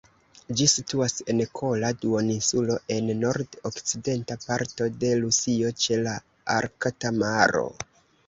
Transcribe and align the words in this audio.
Ĝi 0.59 0.65
situas 0.71 1.11
en 1.33 1.41
Kola 1.57 1.89
duoninsulo, 2.05 2.77
en 2.95 3.11
nord-okcidenta 3.25 4.37
parto 4.45 4.87
de 5.03 5.13
Rusio, 5.21 5.71
ĉe 5.85 5.99
la 6.07 6.15
Arkta 6.57 7.13
maro. 7.25 7.63